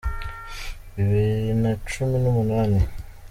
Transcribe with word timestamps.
bibiri 0.95 1.51
na 1.61 1.71
cumi 1.89 2.15
n’umunani 2.23 2.79